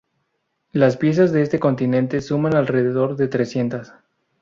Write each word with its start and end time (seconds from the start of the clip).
Las 0.71 0.97
piezas 0.97 1.31
de 1.31 1.43
este 1.43 1.59
continente 1.59 2.21
suman 2.21 2.55
alrededor 2.55 3.17
de 3.17 3.27
trescientas. 3.27 3.93